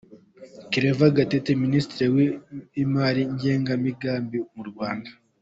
[0.71, 2.05] Claver Gatete, Minisitiri
[2.73, 5.11] w’Imali n’Igenamigambi mu Rwanda.